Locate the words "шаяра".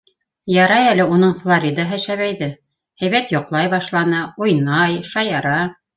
5.13-5.55